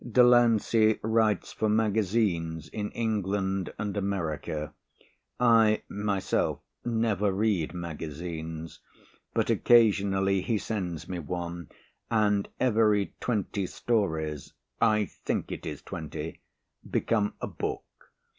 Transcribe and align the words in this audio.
Delancey 0.11 0.97
writes 1.03 1.53
for 1.53 1.69
magazines 1.69 2.69
in 2.69 2.89
England 2.89 3.71
and 3.77 3.95
America. 3.95 4.73
I, 5.39 5.83
myself, 5.89 6.61
never 6.83 7.31
read 7.31 7.75
magazines, 7.75 8.79
but 9.35 9.51
occasionally 9.51 10.41
he 10.41 10.57
sends 10.57 11.07
me 11.07 11.19
one 11.19 11.69
and 12.09 12.49
every 12.59 13.13
twenty 13.19 13.67
stories 13.67 14.53
(I 14.81 15.05
think 15.05 15.51
it 15.51 15.67
is 15.67 15.83
twenty) 15.83 16.41
become 16.89 17.35
a 17.39 17.45
book. 17.45 17.83